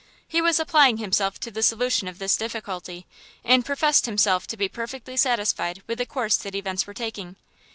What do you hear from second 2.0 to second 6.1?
of this difficulty, and professed himself to be perfectly satisfied with the